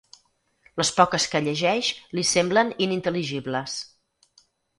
[0.81, 1.89] Les poques que llegeix
[2.19, 3.79] li semblen inintel·ligibles.